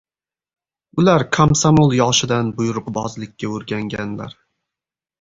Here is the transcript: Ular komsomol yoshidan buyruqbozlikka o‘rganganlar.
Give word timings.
Ular 1.03 1.25
komsomol 1.37 1.95
yoshidan 1.99 2.51
buyruqbozlikka 2.59 3.55
o‘rganganlar. 3.55 4.39